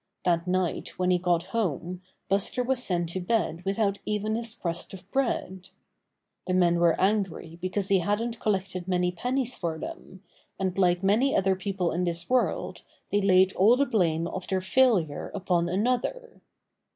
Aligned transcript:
That 0.25 0.47
night 0.47 0.97
when 0.97 1.11
he 1.11 1.19
got 1.19 1.43
home 1.43 2.01
Buster 2.27 2.63
was 2.63 2.81
sent 2.81 3.09
to 3.09 3.19
bed 3.19 3.63
without 3.63 3.99
even 4.03 4.35
his 4.35 4.55
crust 4.55 4.95
of 4.95 5.07
bread. 5.11 5.69
The 6.47 6.55
men 6.55 6.79
were 6.79 6.99
angry 6.99 7.59
because 7.61 7.89
he 7.89 7.99
hadn't 7.99 8.39
collected 8.39 8.87
many 8.87 9.11
pennies 9.11 9.55
for 9.59 9.77
them, 9.77 10.23
and 10.59 10.75
like 10.75 11.03
many 11.03 11.35
other 11.35 11.55
people 11.55 11.91
in 11.91 12.03
this 12.03 12.31
world 12.31 12.81
they 13.11 13.21
laid 13.21 13.53
all 13.53 13.75
the 13.75 13.85
blame 13.85 14.25
of 14.27 14.47
their 14.47 14.59
failure 14.59 15.29
upon 15.35 15.69
another. 15.69 16.41